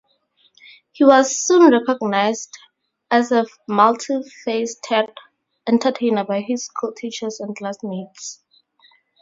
He 0.93 1.03
was 1.05 1.37
soon 1.37 1.71
recognized 1.71 2.57
as 3.11 3.31
a 3.31 3.45
multifaceted 3.69 5.13
entertainer 5.67 6.23
by 6.23 6.41
his 6.41 6.65
schoolteachers 6.65 7.39
and 7.39 7.55
classmates. 7.55 8.41